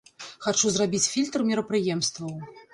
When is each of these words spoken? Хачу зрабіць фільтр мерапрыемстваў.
Хачу 0.45 0.71
зрабіць 0.77 1.03
фільтр 1.13 1.47
мерапрыемстваў. 1.53 2.35